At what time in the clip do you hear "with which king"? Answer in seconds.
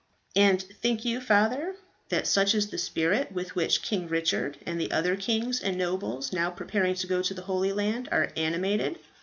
3.31-4.07